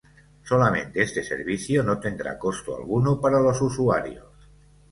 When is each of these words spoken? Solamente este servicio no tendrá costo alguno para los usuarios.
Solamente 0.43 1.03
este 1.03 1.21
servicio 1.23 1.83
no 1.83 1.99
tendrá 1.99 2.39
costo 2.39 2.75
alguno 2.75 3.21
para 3.21 3.39
los 3.39 3.61
usuarios. 3.61 4.31